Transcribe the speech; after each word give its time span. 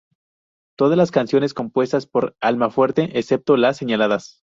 Todas 0.77 0.97
las 0.97 1.11
canciones 1.11 1.53
compuestas 1.53 2.07
por 2.07 2.35
Almafuerte, 2.39 3.19
excepto 3.19 3.55
las 3.55 3.77
señaladas. 3.77 4.41